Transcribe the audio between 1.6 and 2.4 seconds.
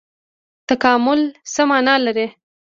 مانا لري؟